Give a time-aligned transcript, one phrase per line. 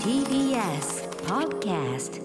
[0.00, 2.20] TBS Podcast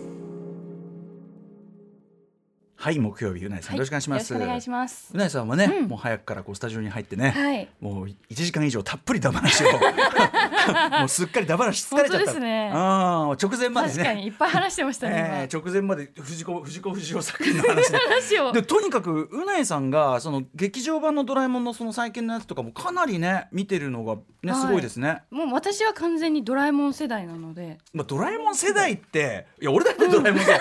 [2.81, 4.34] はい木曜日うないさん、よろしくお願いします。
[4.34, 5.12] よろしくお願いします。
[5.14, 5.88] うないさんはね、うん。
[5.88, 7.70] もう早くからこうスタジオに入ってね、はい。
[7.80, 9.68] もう1時間以上たっぷりダ話を
[10.98, 12.25] もうすっかりダ話疲れちゃった。
[12.25, 12.71] 本当ですね。
[12.73, 15.14] あー直前まで確かにねいっぱい話してましたね、
[15.44, 18.00] えー直前まで藤子藤子不二雄作品の話で。
[18.62, 27.77] でとにかくうないさんがその劇場版の「ドラえもん」のその最近のやつとかもかなりね見てるのがねすごいですね、もう私は完全にドラえもん世代なので。
[27.93, 30.60] まあ、ドラえもん世代っていや俺だってドラえもん世代、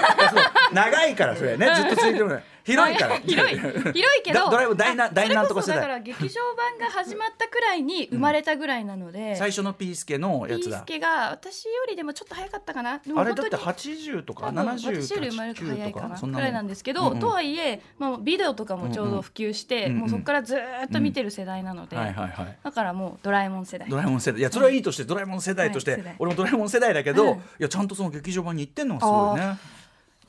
[0.73, 1.67] 長いからそれね。
[1.75, 3.17] ずっと続いてる 広いから。
[3.25, 3.59] 広い。
[3.59, 12.91] 広いけどだドラえもん大なあ大なんとかだか代ら劇場版が始まったくらいに生まれたぐらいなので、最初のピースケのやピーつだスケが私よりでもちょっと早かったかな。
[12.93, 17.21] あれだって本当に80とか多分70私より生まれると早いとかなくらいなんですけど、うんうん。
[17.21, 19.99] とはいえ、まあ、ビデオとかもちょうど普及して、うんうん。
[20.01, 22.59] もうそこからずーっと見てる世代なので、はいはいはい。
[22.63, 23.89] だからもうドラえもん世代。
[23.89, 24.41] ドラえもん世代。
[24.41, 27.39] いやそれはいいとしてドラえもん世代として、俺もドラえもん世代だけど、うん。
[27.39, 29.59] いやちゃんとその劇場版に行ってんのがすごいね。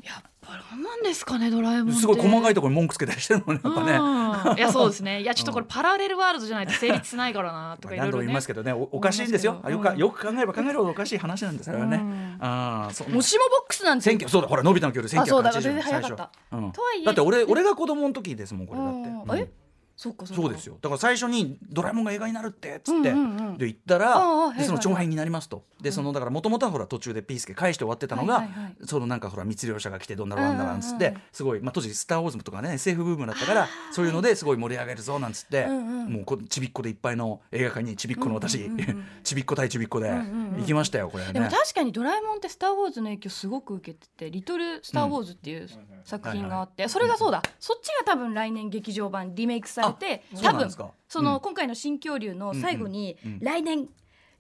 [0.04, 2.02] やっぱ何なんですかねドラえもんって。
[2.02, 3.94] すごい細かいところに文句つけたりしてるのねやっぱね。
[4.52, 4.58] うん。
[4.58, 5.22] いやそうですね。
[5.24, 8.12] いやちょっとこれパラレルワールドじゃないと成立しないからなとかいろいろね。
[8.12, 12.38] 何度も言いますけどねおおかしいんですよ、よくよく考えれば考えるほどおかしい話なんですからね、うん。
[12.40, 13.10] ああそう。
[13.10, 14.28] もしもボックスなんて。
[14.28, 16.72] そうだほらのび太の距離あそうだ1980全然最初うん。
[16.72, 17.06] とはいえ。
[17.06, 19.40] だって俺俺が子供の時ですもんこれだって、うん。
[19.40, 19.61] え？
[20.02, 20.80] そっかそうですよ。
[20.82, 23.14] だから最初に「ドラえもんが映画になるって」っつって、
[23.60, 25.64] で行ったらでその長編になりますと。
[25.80, 28.48] でそのだからもともとはほら途中でピースケ返して終わってたのが、
[28.84, 38.72] そのなんかほら密漁者が来てどんだらなんだらんつって、すごい、まあ、当時「スター・ウォーズ」とかね SF ブームだったからそういうのですごい盛り上げるぞなんつって、もうこちびっこでいっぱいの映画館にちびっこの私、
[39.24, 41.34] ちびっこ対ちびっこで行きましたよこれね。
[41.34, 45.70] でも確かに「ドラえもん」って「スター・ウォーズ」の影響すごく受けてて「リトル・スター・ウォーズ」っていう
[46.04, 47.44] 作品があってそれがそうだ。
[47.60, 50.70] そっちが多分来年劇場版リメイクされて多分
[51.08, 51.40] そのうん。
[51.42, 53.88] 今回の新恐竜の最後に来年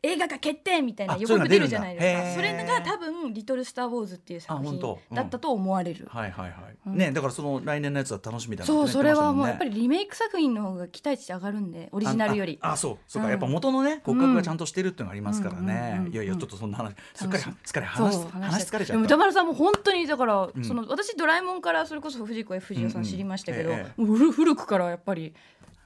[0.03, 2.35] 映画化決定みたいなあ予告出るじゃないですか。
[2.35, 4.79] それが多分「リトル・スター・ウォーズ」っていう作品。
[5.13, 6.07] だったと思われる。
[6.09, 6.97] はいはいはい、うん。
[6.97, 12.59] ねだからその来年のやつは楽しみだなそうそれはもうやっぱりりリメイク作品の方が期待値上がるんでオリジナルより。
[12.61, 12.97] ああそう。
[13.07, 13.31] そうか、うん。
[13.31, 18.85] やっぱ元のね骨格がちゃんとしてるっていうのがありますからね、いやいやちょっとそんな話すっかりすっかり話話疲れちゃった。
[18.93, 20.63] でも歌丸さんも本当にだから、ん。
[20.63, 25.33] その私ドラえもんからそれこそ藤子 F 不二雄さうん知りましたけど、う古古くからやっぱり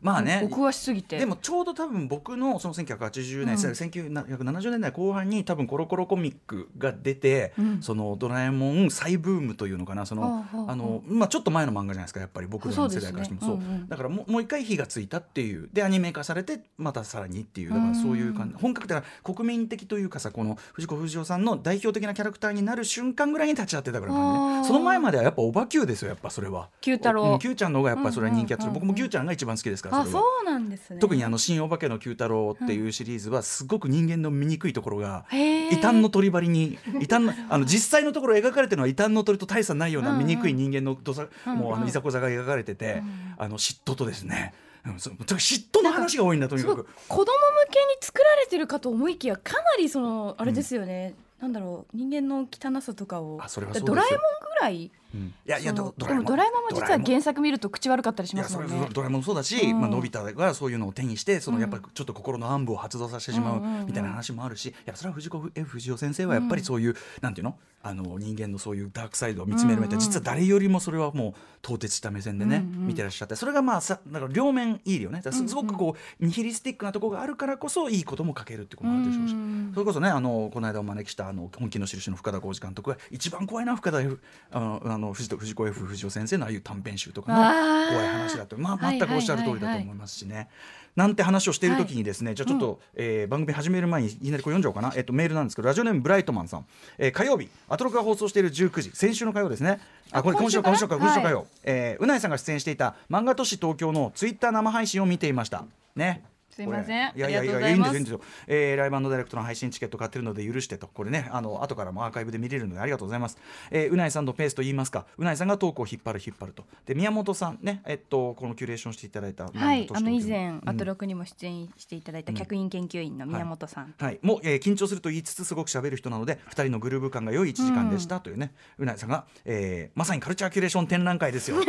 [0.05, 0.47] まあね。
[0.51, 1.17] お詳しすぎて。
[1.17, 7.81] でもちょうど多分僕のその1980年、1970年代後半に多分コロコロコミックが出て、うん。
[7.81, 10.75] そのドラえもん再ブームというのかなその、はあはああ。
[10.75, 13.41] のまあちょっと前の漫画じゃないですかやっぱり僕らの世代からしても。
[13.41, 13.63] そうね。
[13.65, 13.67] う。
[13.67, 13.89] んうん。
[13.89, 15.69] だからもうもう一回火がついたっていう。
[15.73, 17.69] でアニメ化されてまたさらにっていう。
[17.69, 24.67] だからそういう感じ本格的な国民的というかさこの藤子不二雄さんの代表的なキャラクターになる瞬間ぐらいに立ち会ってたからね。
[24.67, 26.69] その前まではやっぱおばきゅうですよやっぱそれは。
[26.81, 27.23] 九太郎。
[27.23, 28.87] うん、Q ちゃんの方がやっぱりそれは人気あって、うんうんうんうん。
[28.87, 30.99] 僕も Q ちゃんが一番好きですからあそうなんですね。
[30.99, 43.03] 特にあの新お化けの九太郎っていうシリーズはすごく人間の醜いところが異端の鳥張りに異端のあの実際のところ描かれてるのは異端の鳥と大差ないような醜い人間のどさ、もうあのいざこざが描かれてて、
[43.37, 44.53] あの嫉妬とですね、
[44.85, 46.87] 嫉妬の話が多いんだとにかく。
[47.07, 47.27] 子供向
[47.71, 53.39] けに作られてるかと思いきやかなりそのあれですよね、なんだろう人間の汚さとかを。
[53.41, 53.95] あそれはそうですよ。
[53.95, 54.91] ドラえもんぐらい？
[55.13, 55.21] うん。
[55.27, 56.25] いやいやでもドラえもん。
[56.25, 56.41] も
[56.73, 58.87] 実はド原作見ると口悪かったりしますもんね。
[58.93, 59.81] ドラえもんもそうだし、うん。
[59.81, 61.61] まあのび太がそういうのを手にしてそのうん。
[61.61, 63.85] やっぱりちょっと心の暗部を発動させてしまううんうんうん。
[63.87, 67.57] みたいな話もあるし、いやそれは藤子 F 不二雄先生はやっぱりそういう、なんていうの？
[67.83, 70.09] あの人間のそういうダークサイドを見つめるみたいな、うんうん。
[70.09, 75.21] 実は誰よりもそれはもう透徹した目線でね、うんうん見てらっしゃってそれがまあさだから両面いいよね。
[75.21, 79.33] すすごくこうニヒリスティックなところがあるからこそいいことも書けるってこともあるでしょうし。
[79.33, 84.19] うんそれこそねあのこの間お招きしたあの本気の印の深田浩二監督が一番怖いな深田 F
[84.51, 87.51] あのあの藤藤子 F 不二雄先生のああいう短編集とかねあ。
[87.85, 90.49] ー怖い話だとまあはい全くおっしゃる通りだと思いますしね。
[90.95, 96.65] なんて話をしている時にですね、じゃあちょっと、えー番組始める前にいきなりこれ読んじゃおうかな、えっと、メールなんですけどラジオネームブライトマンさん、
[96.97, 97.49] えー火曜日。
[97.67, 98.91] アトロクが放送している19時。
[98.93, 99.81] 先週の火曜ですね。
[100.11, 105.65] あこれ今週か今週か今週か火曜、えーうないさんが出演していた漫画都市東京のツイッター生配信を見ていました。
[105.97, 106.23] ね
[106.55, 107.11] すいません。
[107.13, 113.37] いやいやいやいいいんですいいんですよ、えーライブダイレクトの配信チケット買ってるので許してとこれねあの後からもアーカイブで見れるのでありがとうございます、
[113.71, 116.63] えーうないさんのペースと言いますかうないさんがトークを引っ張る引っ張ると。
[116.85, 120.61] で宮本さんねえっとこのキュレーションしていただいたはい、あの以前、うん。
[120.65, 131.65] アトロクにも出演していただいた客員研究員の宮本さん、はい、もう、えー緊張すると言いつつすごく喋る人なので2人のグルーヴ感が良い1時間でしたというね、うないさんが、えーまさにカルチャーキュレーション展覧会ですよ、ね、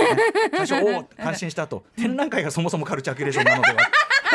[0.53, 3.77] 最初おお感心した後展覧会がそもそもカルチャーキュレーションなのでは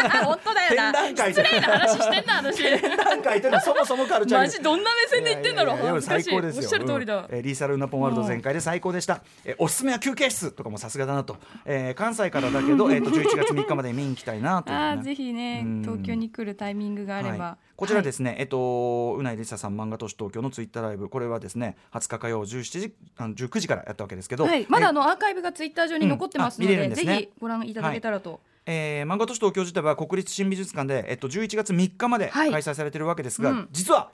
[0.10, 2.82] 本当だよ展覧会失礼な話してんな私。
[2.82, 6.64] 展覧会というのはそもそもカルチャーマジどんな目線で言ってんだろう最高ですよ。
[6.64, 7.26] おっしゃる通りだ、うん。
[7.30, 10.52] えーリーサルウナポンワールド全開で最高でした、えーおすすめは休憩室。
[10.52, 15.82] とかもさすがだなと、えー関西からだけど、えー、と11月3日まで見に行きたいなという、ね、あーぜひねうん。
[15.82, 17.72] 東京に来るタイミングがあれば、はい。
[17.76, 21.10] こちらですね、えっとうないりささん漫画都市東京のツイッターライブ。
[21.10, 26.96] これはですね20日火曜17時あの19時からやったわけですけど、はい、まだあえのアーカイブがツイッター上に残ってますので,、見れるんね。
[26.96, 32.52] ぜひご覧いただけたらと、えー漫画都市東京自体は国立新美術館で、えっと、11月3日まではい。
[32.52, 33.70] 開催されてるわけですが、うん。
[33.72, 34.12] 実は、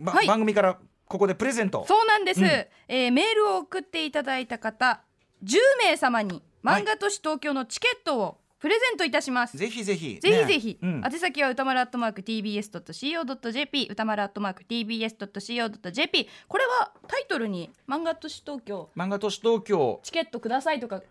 [0.00, 0.26] ばはい。
[0.26, 1.84] 番組からここでプレゼント。
[1.86, 2.46] そうなんです、うん。
[2.46, 5.00] えーメールを送っていただいた方
[5.44, 10.18] 10名様に漫画都市東京のチケットをプレゼントいたします、ぜひぜひ。
[10.20, 10.78] ぜひぜひ、ね。
[10.80, 11.02] うん。
[11.04, 18.88] 宛先は歌丸アットマーク TBS.CO.JP 歌丸アットマーク TBS.CO.JP これはタイトルに漫画都市東京。
[18.96, 20.00] 漫画都市東京。
[20.02, 21.02] チケットくださいとか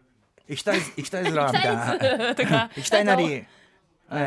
[0.49, 1.85] 行きたい 行きたいずらみたいな。
[1.93, 3.45] 行きたいですとか 行きたいなり、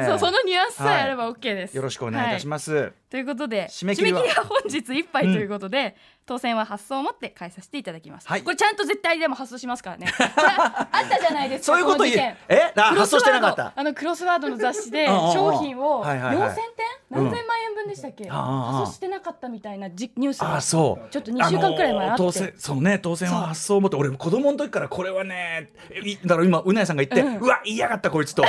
[0.06, 4.20] そうそのニュアンスさえあれば OK です、よろしくお願いいたします、ということで締め切りは？
[4.20, 8.42] 本日いっぱいということで、当選は発送をもって返させていただきます、はい。
[8.42, 10.08] これちゃんと絶対でも発送しますからね。
[10.18, 12.36] あったじゃないですかそういうこと言え？
[12.48, 13.72] え発送してなかった。
[13.76, 16.48] あのクロスワードの雑誌で商品をはいはいはい。
[16.48, 16.64] 4000点？
[17.10, 20.56] 何千万円分でしたっけ、ああ発送してなかったみたいなじニュースあが。
[20.56, 21.10] あそう。
[21.10, 22.22] ちょっと2週間くらい前あって。
[22.22, 25.70] 当選そうね当選は発想を持って俺子供の時からこれはね
[26.04, 28.44] いだから今うなやさんが言って、ううんわ言いやがったこいつと。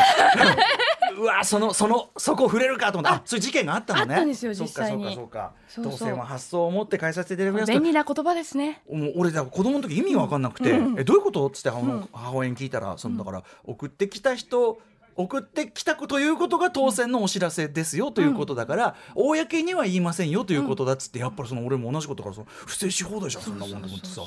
[1.19, 3.17] うわそのそのそこ触れるかと思って。
[3.17, 4.15] あそういう事件があったのね。
[4.15, 5.15] あったんですよ実際に。
[5.15, 7.73] そうかそうか当選は発想を持って返させていただきますと。
[7.73, 8.81] 便利な言葉ですね。
[8.91, 10.99] もう俺だ子供の時意味わかんなくて、うん。
[10.99, 11.47] えどういうこと？
[11.47, 14.79] っつって母の母親に聞いたらそのだから送ってきた人
[15.17, 24.21] 送ってきたということが当選のお知らせですよということだから、公には言いませんよということだっつって、やっぱりその俺も同じことからその不正し放題じゃんそんなもんと思ってさ。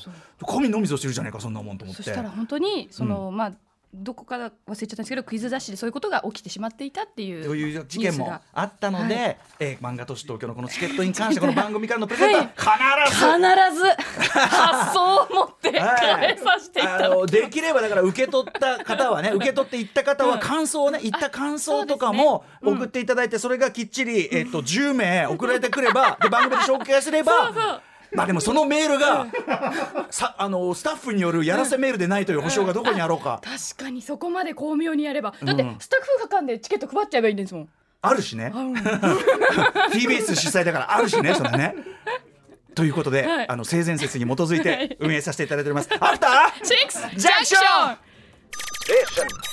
[0.47, 2.03] 神のみぞ知るじゃねえかそんなもんと思って。
[2.03, 3.53] そしたら本当にその、まあ
[3.93, 9.21] どこから忘れちゃったんですけどクイズ雑誌でそういうことが起きてしまっていたっていうという事件もあったので、は
[9.59, 16.37] えー漫画都市東京のこのチケットに関してこの番組からのプレゼントは必ず、必ず発送を持って はい。
[16.37, 29.27] 返させていただあのきできればだから受け取った方はね受け取っていった方は感想をね言った感想とかも送っていただいてそれがきっちり、えっと10名送られてくればで番組で紹介すればそうそうまあでもそのメールが
[30.11, 33.41] さあのスタッフによるやらせメールでないという保証がどこにあろうか。
[33.45, 35.35] 確かにそこまで巧妙にやれば。
[35.43, 37.69] だってうんスタッフがかんでチケット配っちゃえばいいんですもん、
[38.03, 38.53] あるしね。
[38.55, 38.75] あうん。
[38.75, 41.75] TBS 主催だからあるしねそれね。
[42.75, 43.49] ということで、はい。
[43.49, 44.89] あの性善説に基づいはい。
[44.89, 45.89] て運営させていただいております。
[46.01, 47.61] アフターシックスジャンクション。
[47.91, 47.97] After
[48.91, 49.50] Six Junction.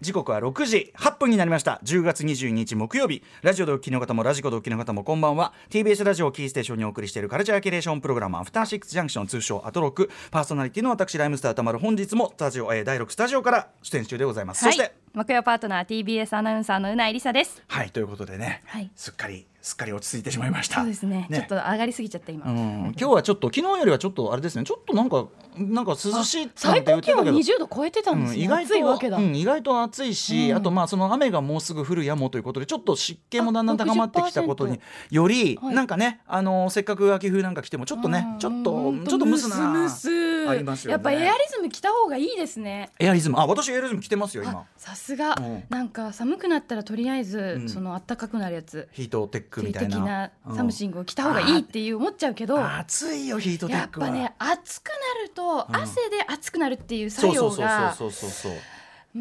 [0.00, 1.80] 時刻は6時8分になりました。
[1.84, 3.22] 10月22日木曜日。
[3.42, 5.52] ラジオでお聞きの方もラジコでお聞きの方もこんばんは。
[5.70, 10.10] TBS ラジオをキーステーションにお送りしているカルチャーキュレーションプログラムアフターシックスジャンクション通称アトロック。
[10.30, 17.60] パーソナリティの私ライムスター歌丸本日もスタジオ、えー、第6スタジオから出演中でございます、そして木曜パートナー TBS アナウンサーのうないりさです。
[17.66, 18.88] はいということでね、はい。
[18.94, 20.76] すっかりすっかり落ち着いてしまいました。
[20.76, 21.26] そうですね。
[21.28, 24.62] ちょっと上がりすぎちゃった今、うん、今日はちょっと昨日よりはちょっとあれですね。
[24.62, 25.26] ちょっとなんか
[25.56, 30.56] なんか涼しい最高気温言ってたけど20度超えてたんですね、うん、意外と暑いわけだ、うん、意外と暑いし、うん。
[30.56, 34.78] あとまあその雨がもうすぐ降るやもということでちょっと湿気もだんだん高まってきたことに
[35.10, 35.74] より、はい。
[35.74, 39.70] なんかねあのせっかく秋冬なんか来てもちょっとね、うんちょっとちょっとムスな。
[39.70, 40.08] ムス
[40.50, 40.92] ありますよね。
[40.92, 42.90] やっぱエアリズム着た方がいいですね。
[42.98, 43.38] エアリズム。
[43.38, 44.52] あ私エアリズム着てますよ今。
[44.60, 45.64] あさすが、うん。
[45.68, 47.68] なんか寒くなったらとりあえず、うん。
[47.68, 48.88] その暖かくなるやつ。
[48.92, 54.06] ヒートテックみたい的ななサムシングを着た方がいいっていう思っちゃうけどうん暑いよヒートテやっックは。
[54.08, 54.92] ぱね暑くな
[55.22, 55.76] るとうん。
[55.76, 58.52] 汗で熱くなるっていう作そうそうそう用がそうそうそう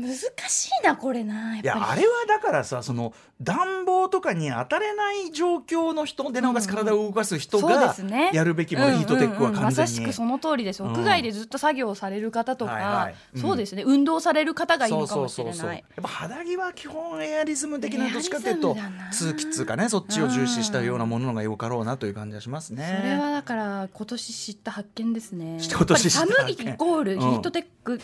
[0.02, 0.16] 難
[0.50, 8.32] しいなこれなやっいやあれはだからさその暖房とかに当たれない状況の人でなおかつ体を動かす人がすね。
[8.34, 10.94] やるべきもの、ヒートテックはうんうんうん完全に、まさしくその通りですうん。
[10.94, 13.16] 屋外でずっと作業される方とか、はいはい。
[13.36, 13.42] うん。
[13.42, 13.84] そうですね。
[13.86, 15.78] 運動される方がいいのかもしれない。
[15.78, 18.76] やっぱ肌着は基本エアリズム的などっちかというと
[19.12, 23.02] 通気っつうかねそっちを重視したようなもののがよかろうなという感じがしますね。
[23.02, 25.60] それはだから今年知った発見ですね。
[25.62, 28.00] 今年寒いイコールうんヒートテックっ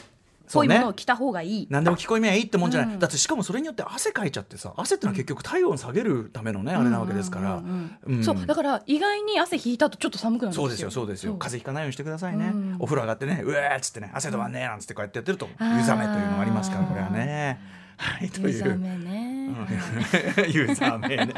[0.51, 1.67] ぽいものを着た方がいい。
[1.69, 2.99] 何でも聞こえみゃいいってもんじゃない、うん。
[2.99, 7.63] だってしかもそれによって汗かいちゃってさ汗ってのは結局体温下げるためのね、あれなわけですから、
[8.23, 10.65] そうだから意外に汗引いたとちょっと寒くなるんですよ。
[10.65, 11.33] そうですよそうですよ。
[11.35, 12.75] 風邪ひかないようにしてくださいね、うん。
[12.79, 17.59] お風呂上がってねうえーっつってね汗止まんねえなんつってこうやってやってると湯冷めというのがありますからこれはね。
[17.95, 18.79] はいという。
[20.49, 21.33] ユーザー名ね。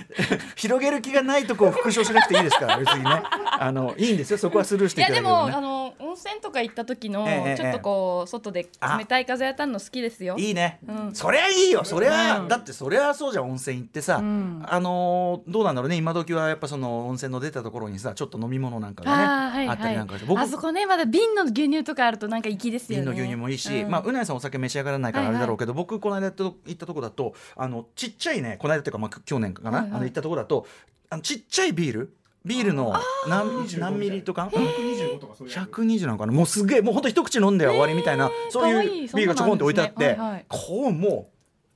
[0.56, 3.22] 広げる気がないとこを復唱しなくていいですから別にね。
[3.58, 4.38] あのいいんですよ。
[4.38, 5.52] そこはスルーしていいやでただければね。
[5.52, 10.36] もあの温泉とか行った時のええちょっとこう外で冷たい風当たるの好きですよ。
[10.38, 11.14] いいね、うん。
[11.14, 11.84] そりゃいいよ。
[11.84, 12.48] そりゃ、うん。
[12.48, 14.62] だってそりゃそうじゃん温泉行ってさ、うん。
[14.66, 15.96] あのーどうなんだろうね。
[15.96, 20.26] 今時はやっぱその温泉の出たところにさちょっと飲み物なんかがねあーはいあったはいりなんかして。
[20.26, 23.04] 僕あそこねまだ瓶の牛乳とかあるとなんか粋ですよね。
[23.04, 29.90] 瓶の牛乳もいいし、うんまあうなやさんお酒召し上がらないからあれだろうけど、僕この間行ったと行ったとこだとあのちっちゃいねこの間っていうかまあ去年かな、はいはい。
[29.92, 30.66] あの行ったとこだと
[31.08, 32.14] あのちっちゃいビール。
[32.42, 32.94] ビールの
[33.28, 35.68] 何何ミリとか？125とかそういうやつ。
[35.68, 36.32] 120なのかな？
[36.32, 40.46] もうすげえもうほんと一口飲んで終わりみたいな、そういうビールがちょこんって置いてあって、ねはいはい。
[40.48, 41.30] こうも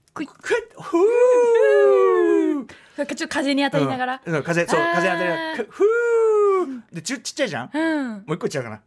[0.08, 0.30] うクイッ。
[0.30, 0.56] クイ
[3.02, 4.22] ッちょっと風に当たりながら。
[4.24, 6.94] うん、風そう風当たりながらふー。
[6.94, 8.16] でちっちっちゃいじゃん、もうん。
[8.28, 8.80] う一個いっちゃうかな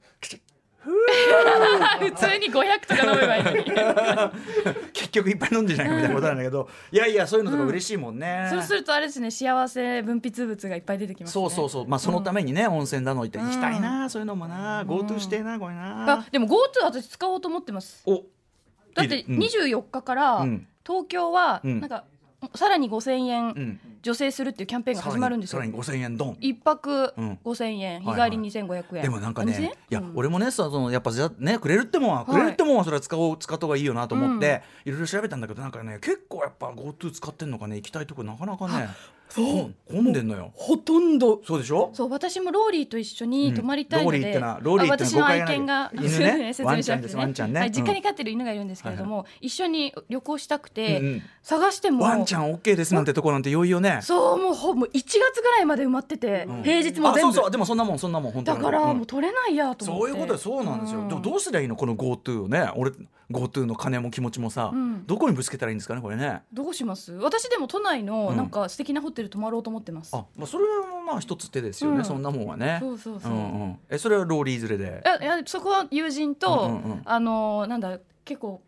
[1.99, 3.63] 普通に500とか飲めばいいのに。
[4.93, 11.33] 結局いっぱい飲んでないみたいなことなんだけどいやいやそういうのとか嬉しいもんね、そうするとあれですね幸せ分泌物がいっぱい出てきますね。
[11.33, 11.87] そうそうそう。
[11.87, 14.83] まあそのためにね、温泉だの行って行きたいな、そういうのもな。
[14.83, 16.19] GoTo してえなこれな。
[16.19, 18.03] あでも GoTo 私使おうと思ってます。
[18.05, 18.23] お
[18.93, 19.39] だっていいうん。
[19.39, 20.67] 24日からうん。
[20.85, 21.79] 東京はうん。
[21.81, 22.05] なんか
[22.55, 23.79] さらに5000う円ん。
[24.03, 25.59] 助成するっていうキャンペーンが始まるんですよ。
[25.59, 25.65] さら。
[25.65, 26.37] にさらに5000円ドン。
[26.39, 27.39] 一泊うん。
[27.43, 29.01] 5000円、日帰り2500円。
[29.01, 30.11] でもなんかあ2000円ねいや、うん。
[30.15, 38.87] 俺もねそのやっぱじゃねくれるってもんは、くれるってもんはそれは使おう使った方がいいよなと思って、いろいろ調べたんだけどなんかね結構やっぱ GoTo 使ってんのかね行きたいとこなかなかね
[39.35, 40.51] 混混んでんのよ。
[40.55, 41.41] ほとんど。
[41.45, 41.91] そうでしょ？
[41.93, 46.53] そう私もローリーと一緒に泊まりたいので、うんローリーってなローリーってあ私の愛犬が犬ね？
[46.53, 47.59] 説明しなくてワンちゃんですワンちゃんね。
[47.59, 47.73] はい、うん。
[47.73, 51.21] 実家に飼ってる犬がいるんですけれども、一緒に旅行したくて、うんうん。
[51.43, 52.03] 探しても。
[52.03, 56.63] ワンちゃん OK ですなんてとこなんていよいよねそうもうほぼ1月ぐらいまで埋まってて、うん。
[56.63, 57.33] 平日もあ全部。
[57.33, 57.51] そうそう。
[57.51, 58.57] でもそんなもんそんなもん本当に。
[58.57, 58.97] だからうん。
[58.97, 61.07] もう取れないやと思って、そういうことでそうなんですよ、うん。
[61.07, 61.75] でもどうすりゃいいの？
[61.75, 62.69] この GoTo をね。
[62.75, 62.91] 俺
[63.29, 65.05] GoTo の金も気持ちもさ、うん。
[65.05, 66.43] どこにぶつけたらいいんですかねこれね。
[66.53, 67.13] どうします？
[67.13, 72.05] 私でも都内のなんか素敵なホテル泊まろうと思ってます、あ、まあ、それはまあ一つ手ですよね、うん。
[72.05, 72.77] そんなもんはね。
[72.79, 75.03] そうそうそう、んうん、えそれはローリー連れで？
[75.03, 77.01] いやいやそこは友人と、うんうんうん。
[77.03, 78.61] あのーなんだ結構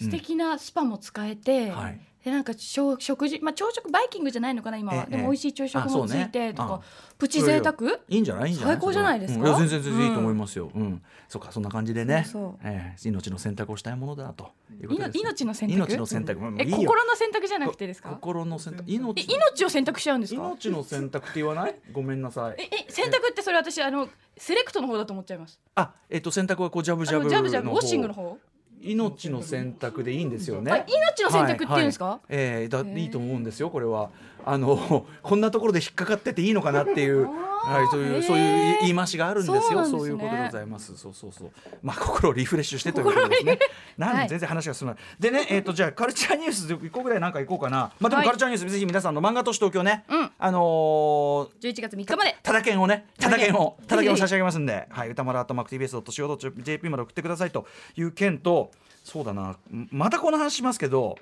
[0.00, 6.82] 素敵なスパも使えて、はいでなんか食食事、まあ、朝食バイキングじゃないのかな今は、ええでも美味しい朝食もついてとか、
[7.16, 7.76] プチ贅沢？
[8.08, 8.50] いいんじゃない？
[8.50, 8.76] いいんじゃない？
[8.76, 9.58] 最高じゃないですか？
[9.58, 11.02] 全然全然いいと思いうんますよ、うん。
[11.28, 12.26] そうかそんな感じでね。
[12.62, 13.08] ええ。
[13.08, 14.50] 命の選択をしたいものだと
[14.82, 15.74] 命の選択？
[15.76, 18.10] 命の選択、まあえ心の選択じゃなくてですか？
[18.10, 18.84] 心の選択。
[18.86, 20.42] え命命を選択しちゃうんですか？
[20.42, 21.74] 命の選択って言わない？
[21.90, 22.56] ごめんなさい。
[22.58, 25.58] ええ選択ってそれ私あのセレクトの方だと思っちゃいます。
[25.74, 28.38] あえっと選択はこうジャブジャブジャブジャブのウォッシングの方方？
[28.82, 30.72] 命の選択でいいんですよね。
[30.72, 32.22] あ命の選択って言うんですか、はいはい。
[32.30, 34.10] ええだいいと思うんですよこれは。
[34.44, 37.28] あの こんなところで引っかかってていいのかなっていう
[37.62, 39.84] はいそういうそういう言い回しがあるんですよ。
[39.84, 40.08] そうね。
[40.08, 40.96] いうことでございます。
[40.96, 41.50] そうそうそう。
[41.82, 43.58] まあ心をリフレッシュしてということですね。
[43.98, 45.02] なん全然話が進まない。
[45.18, 47.92] でねえっとじゃあカルチャーニュース1個ぐらいなんか行こうかな。
[48.00, 48.26] まあでもはい。
[48.26, 50.04] カルチャーニュースぜひ皆さんの漫画都市東京ね。
[50.08, 50.30] うん。
[50.38, 51.20] あのー
[51.60, 52.36] 11月3日まで。
[52.42, 53.54] ただ券をね、ただ券。
[53.54, 58.69] を、ただ券をぜひぜひ差し上げますんで、はい、歌丸アットマーク TBS.CO.JP まで送ってくださいという件と、
[59.04, 59.56] そうだな、
[59.90, 61.18] またこの話しますけど、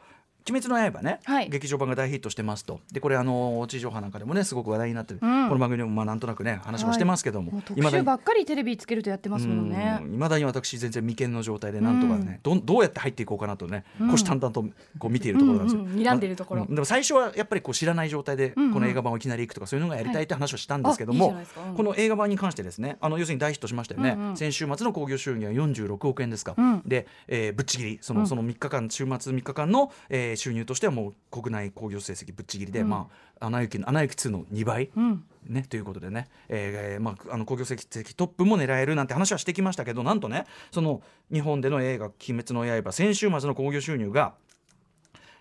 [0.53, 1.49] 鬼滅の刃ね、はい。
[1.49, 2.81] 劇場版が大ヒットしてますと。
[2.93, 5.49] でこれあの地上波なんかでもねすごく話題になってる、うん。
[5.49, 8.03] この番組でもまあなんとなくね話もしてますけども、もう特未だに。
[8.03, 10.01] 集ばっかりテレビつけるとやってますもんね。
[10.03, 14.65] いまだに私全然未見の状態でなんとかね、どんどうやって入っていこうかなとね、虎視眈々と
[14.99, 16.63] こう見ているところなんですよ、うんうん睨んでるところ。
[16.63, 18.73] までも最初はやっぱりこう知らない状態でうんうん。
[18.73, 21.75] この映画版をいきなり行くとかそういうのがやりたいって話をしたんですけども、あいうん。
[21.75, 24.37] この映画版に関してですねあの要するに大ヒットしましたよね、うんうん。
[24.37, 26.83] 先週末の興行収入は46億円ですか、うん。
[26.87, 28.27] で、えーぶっちぎりその,、うん。
[28.27, 32.89] その3日間週末3日間の、えー収入としてはもう国内興行成績ぶっちぎりで、うん。
[32.89, 33.09] ま
[33.41, 35.25] あアナ雪アナ雪2の2倍、うん。
[35.47, 41.01] ね、ということでね、えーまあ、あの興行成績トップも狙えるなんて話はしてきましたけどなんとねその
[41.33, 44.35] 日本での映画「鬼滅の刃」先週末の興行収入が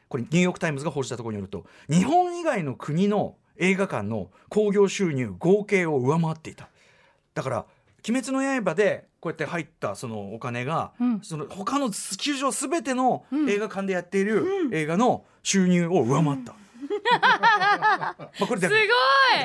[0.08, 6.70] これニューヨーク・タイムズが報じたところによると日本以外の国の映画館の興行収入合計を上回っていた。
[7.34, 7.66] だから
[8.08, 11.22] 「鬼滅の刃」でこうやって入ったそのお金が、うん。
[11.22, 13.50] その他の地球上すべてのうん。
[13.50, 16.54] 映画館でやっている映画の収入を上回った。
[17.22, 18.80] まあこれですごい。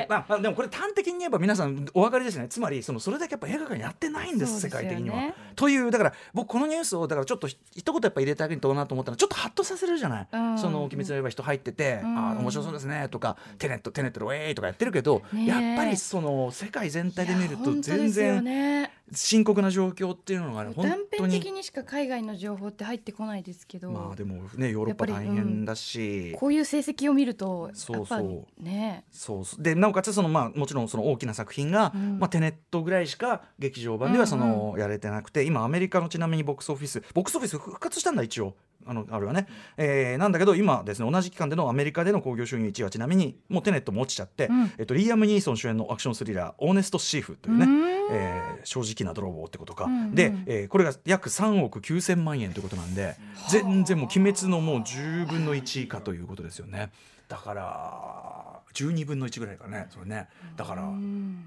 [0.09, 2.47] まあ、まあでもこれ端的に言えば皆さんお分かりですね。
[2.49, 4.73] つまりそのそれだけやっぱ映画館やってないんですね。
[4.73, 5.33] 界的には。
[5.55, 10.57] というだから僕このニュースをだからちょっとひ一言やっぱ入れてあげるとなと思ったらちょっとハッとさせるじゃない、うん。
[10.57, 12.17] その「鬼滅の刃」人入ってて「うん。
[12.17, 21.33] ああ面白そうですね」とか「テネットテネットのウェイ」とかやってるけど、やっぱりその世界全体で見ると全然ね深刻な状況っていうのがね本断当に。
[21.33, 26.35] 片的にしか海外の情報って入ってこないですけど、まあでもねヨーロッパ大変だし。
[26.39, 28.63] こういう成績を見るとそうそう。
[28.63, 29.63] ねそうそう。
[29.63, 32.19] でなおかつその、まあ、もちろんその大きな作品が、うん。
[32.19, 38.55] まあ、テネットぐらいしか劇場版ではそうんの、やれてなくて今アメリカのちなみにボックスオフィスボックスオフィス復活したんだ一応
[38.85, 39.47] あのあれはね、
[39.77, 47.67] えーなんだけど今ですね同じ期間でのアメリカでの興行収入1位はちなみにもうテネットも落ちちゃって、えっと、リーアム・ニーソン主演のアクションスリラー「オーネスト・シーフ」というね、
[48.11, 53.15] えー正直な泥棒ってことか、で、えーこれが約3億9000万円ということなんで
[53.49, 56.91] 全然もう「鬼滅」のもう10分の1以下ということですよね。
[57.27, 60.27] だから12分の1ぐらいかねそれね。
[60.55, 60.83] だから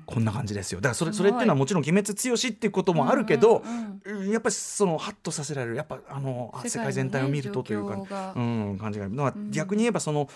[0.07, 0.81] こんな感じですよ。
[0.81, 8.33] だからそれそれっていうのはもちろん「鬼滅強し」っていうこともあるけど、うんやっぱりそのハッとさせられるやっぱあのあ世界全体を見るとというか状況が。
[8.37, 9.15] うん、感じがある。
[9.15, 10.29] のは、逆に言えばその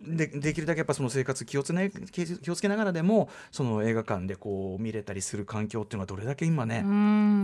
[0.00, 6.82] でできるだけやっぱその生活気をつ,、ね、気気をつけながらでもその映画館でこう見れたりする環境っていうのはどれだけ今ね、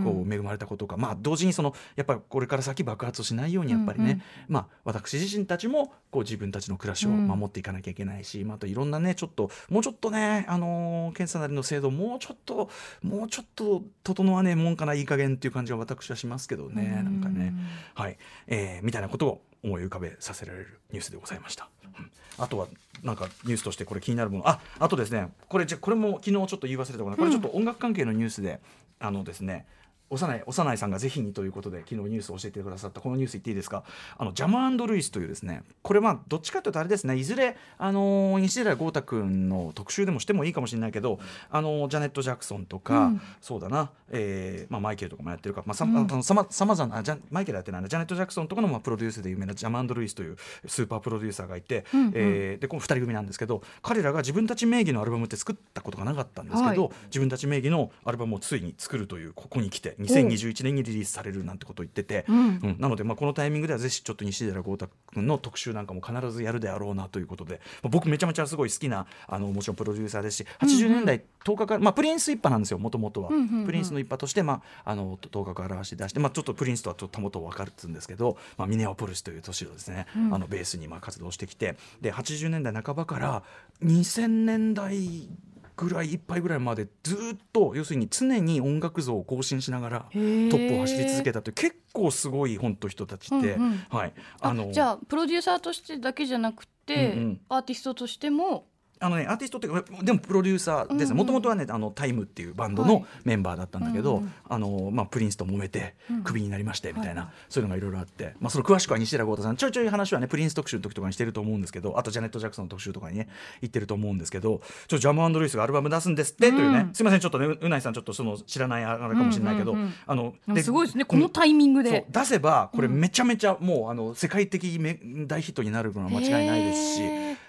[0.03, 12.69] こう恵まれたことか、まあ、同時にそのやっぱりこれから先爆発をしないようにやっぱりね、まあ、私自身たちもこう自分たちの暮らしを守っていかなきゃいけないし、まあ、あといろんなねちょっともうちょっとね、あのー検査なりの制度もうちょっと
[13.01, 17.53] もうちょっと整わねえもんかないい加減っていう感じは私はしますけどね、なんかね、
[17.93, 18.17] はい。
[18.47, 21.69] えーみたいなことを思い浮かべさせられるニュースでございました。
[21.97, 22.04] うん
[22.37, 22.67] あとは
[23.03, 24.49] なんかニュースとしてこれ気になるもの。
[24.49, 28.59] ああとですねこれじゃこれも昨日ちょっと言い忘れたことこれちょっと音楽関係のニュースで、
[28.99, 29.65] あのですね
[30.09, 33.83] 幼い幼いさんがぜひにということで昨日ニュースを教えてくださったこのニュース言っていいですか？
[34.17, 41.19] あのジャマルイスというですねこれまあどっちかというとあれですねいずれあの西寺豪太君の特集でもしてもいいかもしれないけど
[41.49, 62.75] あのジャネット・ジャクソンとか、そうだな、えーまあ、マイケルとかもやってるか、まあさあのさまさまざまなジャマイケルやってないなジャネット・ジャクソンとかのまあプロデュースで有名なジャマルイスというスーパープロデューサーがいて、えーでこの2人組なんですけど彼らが自分たち名義のアルバムって作ったことがなかったんですけど、自分たち名義のアルバムをついに作るというここに来て2021年にリリースされるなんてことを言ってて、うん。
[62.79, 73.29] なのでまあこのタイミングではぜひちょっと西寺豪太君の特集なんかも必ずやるであろうなということで、まあ僕めちゃめちゃすごい好きなあのもちろんプロデューサーですし80年代10日から、まあ、プリンス一派なんですよもともとは、
[73.65, 83.43] プリンスの一派として、まあ、あの10日から表して出して、まあ、ちょっとプリンスとはちょっとたもと分かるっつうんですけど、まあ、ミネオポリスという都市をですね、あのベースにまあ活動してきてで80年代半ばから
[83.83, 85.29] 2000年代
[85.75, 93.85] ぐらいいっぱいぐらいまでずっと要するに常に音楽像を更新しながらトップを走り続けたという結構すごい本当人たちって、うんうん。
[93.89, 94.13] はい。
[94.41, 97.41] あのじゃあプロデューサーとしてだけじゃなくて、うんうん。
[97.49, 98.67] アーティストとしても
[98.99, 103.05] あのね、アーティストっていうかでもプロデューサーですもともとはねあのタイムっていうバンドのはい。
[103.23, 113.27] メンバーだったんだけど、あのまあ、プリンスと揉めてクビになりましてみたいな、はいそういうのがいろいろあって、まあ、その詳しくは西寺豪太さんちょいちょい話はねプリンス特集の時とかにしてると思うんですけどあとジャネット・ジャクソンの特集とかにね
[113.61, 116.89] 言ってると思うんですけどちょジャムルイスがアルバム出すんですって、というね。
[116.93, 122.05] すいませんちょっとねううないさんちょっとその知らないあれかもしれないけど、うんうんうんあのでもすごいですねこのタイミングで。
[122.09, 127.01] 出せばこれめちゃめちゃもうあの世界的め大ヒットになるのは間違いないですし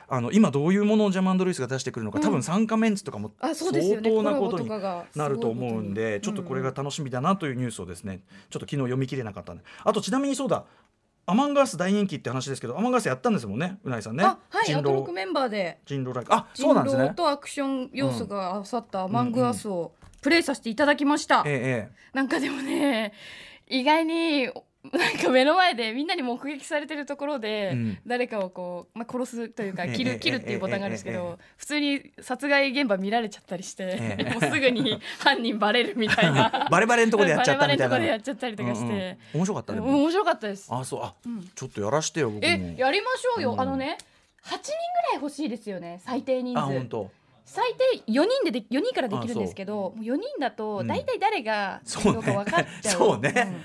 [0.08, 9.64] あの今どういうものをジャマンド・ルイスが出してくるのか、多分参加メンツとかもあそうです相当なことになると思うんでちょっとこれが楽しみだなというニュースをですねちょっと昨日読み切れなかったんで。
[9.84, 10.64] あとちなみにそうだ
[11.28, 14.25] アマンガース大人気って話ですけどアマンガースやったんですもんねうないさんね。
[14.25, 15.78] あはい人アトロクメンバーで。
[15.84, 17.12] 人狼ライクあそうなんですね。
[17.16, 19.92] とアクション要素が合わさったアマングアスを
[20.23, 21.97] プレイさせていただきました、えええ。
[22.12, 23.12] なんかでもね
[23.69, 24.49] 意外に
[24.92, 27.99] なんか目の前でみんなに目撃されてるところで、うん。
[28.06, 34.25] 誰かをこう、まあ、殺すというかええ切る,、ええ切るっていうボタンがあるんですけど、普通に殺害現場見られちゃったりして、ええ。
[34.32, 36.68] もうすぐに犯人バレるみたいな。
[36.70, 40.68] バレバレのとこでやっちゃったみたいなバレバレのとこでやっちゃったりとかして、うんうん面白かったねうん面白かったです。
[40.70, 41.14] あそうあ、
[41.54, 42.49] ちょっとやらしてよ僕も。
[42.49, 43.60] えやりましょうよ、うん。
[43.60, 43.99] あのね
[44.44, 46.60] 8人ぐらい欲しいですよね最低人数。
[46.60, 47.10] あ本当
[47.47, 47.65] 最
[48.04, 50.87] 低4人でで4人からできるんですけどもう4人だとうん。
[50.89, 52.13] 大体誰がそうね。
[52.15, 52.99] どうか分かっちゃう。
[52.99, 53.56] そうね。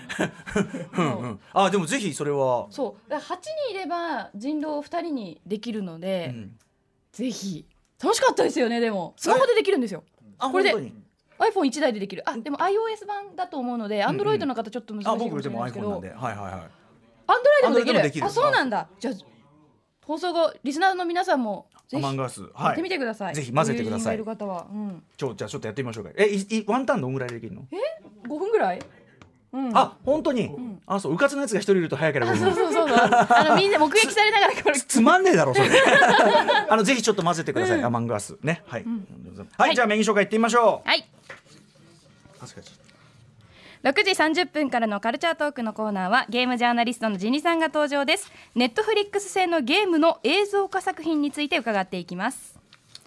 [0.95, 1.03] うん。
[1.05, 1.39] うんうん。
[1.51, 3.09] あでもぜひそれは、そう。
[3.09, 6.59] だから8人いれば人狼2人にできるので、うん。
[7.11, 7.65] ぜひ。
[8.01, 9.13] 楽しかったですよねでも。
[9.17, 10.03] スマホでできるんですよ。
[10.37, 10.93] あこれで本当に
[11.69, 12.23] ？iPhone1 台でできる。
[12.29, 16.13] あでも iOS 版だと思うので Android の方ちょっと難しいかあもしれ僕でもないですけ iPhone なんどで。
[16.13, 16.61] はいはいはい。
[17.27, 18.25] Android でもできるる。
[18.27, 18.87] あそうなんだ。
[18.99, 19.13] じゃあ
[20.05, 22.41] 放送後リスナーの皆さんもアマンガース。
[22.41, 22.73] やはい。
[22.73, 24.15] ってみてください、ぜひ混ぜてください。
[24.15, 26.11] いる方は、うん、ちょじゃあちょっとやってみましょうか。
[26.15, 27.65] えいいワンタンどんぐらいでできるの
[28.27, 28.79] ？5分ぐらい、
[29.53, 30.49] うん、あ本当に、
[30.87, 32.97] あそううかつのやつが一人いると早ければ5そう分そうそうそう。
[32.97, 34.79] あの みんな目撃されながらこれ。
[34.79, 35.69] つまんねえだろそれ。
[36.69, 38.37] あのぜひちょっと混ぜてください、アマンガース。
[38.43, 38.63] ね。
[38.67, 38.85] はい、
[39.57, 40.87] はい、じゃあメニュー紹介いってみましょう。
[40.87, 41.05] はい。
[42.39, 42.67] 確かに
[43.83, 48.31] 6時30分からのカルチャートークのコーナーはゲームジャーナリストのジニさんが登場です。
[48.53, 52.59] ネットフリックス製のゲームの映像化作品について伺っていきます。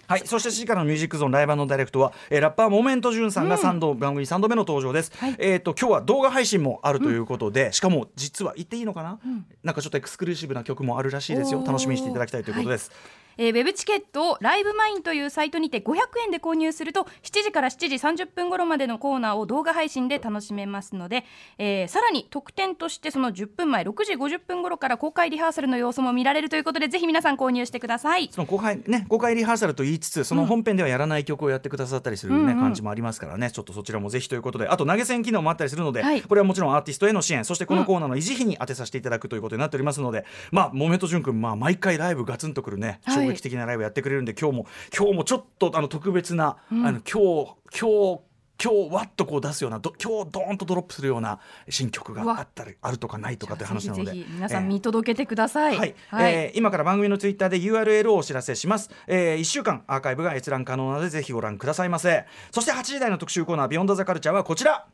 [0.07, 9.17] はい、そして7時からのミュージックゾーンライブのダイレクトは、えーラッパーモメントジュンさんが3度、番組3度目の登場です、えっ、と今日は動画配信もあるということで、しかも実は言っていいのかな、
[9.63, 11.63] なんかちょっとエクスクルーシブな曲もあるらしいですよ。
[11.65, 12.91] 楽しみにしていただきたいということです、
[13.37, 21.23] えーウェブチケットをライブマインというサイトにて500円で購入すると7時から7時30分頃までのコーナーを動画配信で楽しめますので、
[21.57, 28.29] えーさらに特典としてその10分前6時50分頃から公開リハーサルの様子も見られるということでぜひ皆さん購入してください。
[28.31, 32.59] その公開ね公開リハーサルと言いつつその本編ではやらない曲をやってくださったりするね、うんうん。
[32.59, 33.51] 感じもありますからね。
[33.51, 34.67] ちょっとそちらもぜひということで。
[34.67, 36.21] あと投げ銭機能もあったりするので、はい。
[36.21, 48.21] これはもちろんアーティストへの支援そしてこのコーナーの維持費に当てさせていただくということになっておりますので、まあモメント潤君まあ毎回ライブガツンとくるねはい衝撃的なライブやってくれるんで、今日も今日もちょっとあの特別な、あの今日今日
[48.61, 54.13] 今日わっとこう出すようなど今日ドーンとドロップするような新曲があったりあるとかないとかという話なので。
[54.13, 55.77] 皆さんえー見届けてください。
[55.77, 62.25] はい、えー今から番組のツイッターで URL をお知らせします、え1週間アーカイブが閲覧可能なのでぜひご覧くださいませ。
[62.51, 64.85] そして8時台の特集コーナー「ビヨンドザカルチャーはこちら。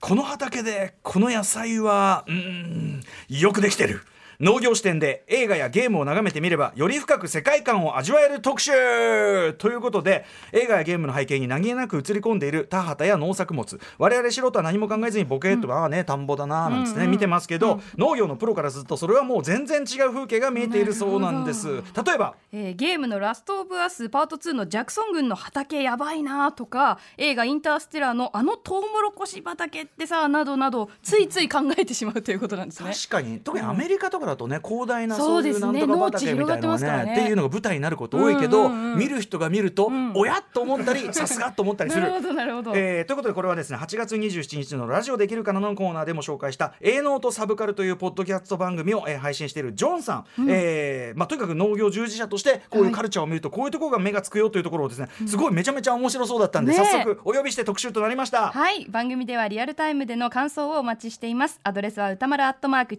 [0.00, 4.00] この畑でこの野菜はうーんよくできてる
[4.40, 8.72] 農業視点で映画やゲームを眺めてみればより深く世界観を味わえる特集
[9.58, 13.78] ということで映画やゲームの背景に何気なく映り込んでいる田畑や農作物。
[13.98, 21.82] 我々素人は何も考えずにボケーっと、ああね田んぼだななんつってね、見てますけど、農業のプロからするとそれはもう全然違う風景が見えているそうなんです。
[22.04, 22.34] 例えば。
[22.52, 32.92] えーゲームの「ラスト・オブ・アス」パート2のジャクソン軍の畑やばいなとか映画「インターステラー」のあのトウモロコシ畑ってさなどなどついつい考えてしまうということなんですね。
[32.92, 33.40] 確かに。
[33.40, 37.12] 特にアメリカとかだとね広大なそそうういうなんとか畑みたいなのがねね。
[37.12, 40.12] っていうのが舞台になること多いけど、見る人が見ると、ん。
[40.14, 42.02] おやっと思ったり さすがと思ったりする。
[42.02, 42.72] なるほどなるほど。
[42.74, 58.50] えーということでこれはですね8月27日のラジオできるかなのコーナーでも紹介した「営農とサブカル」というポッドキャスト番組を、えー配信しているジョンさん、えーまあ、とにかく農業従事者としてこういうカルチャーを見るとこういうところが目がつくよというところをですねすごいめちゃめちゃ面白そうだったんで、ね早速お呼びして特集となりました。
[58.50, 58.86] はい。
[58.86, 61.60] 番組ではリアルタイムでの感想をお待ちしています。
[61.62, 62.96] アドレスは歌丸アットマーク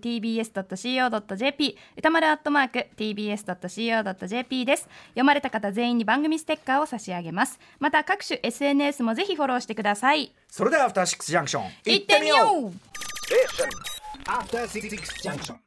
[1.22, 12.72] tbs.co.jp 歌丸アットマーク tbs.co.jp です読まれた方全員に番組ステッカーを差し上げますまた各種 SNS もぜひフォローしてくださいそれではアフターシックスジャンクション行ってみよう
[14.26, 14.90] After Six
[15.24, 15.56] Junction.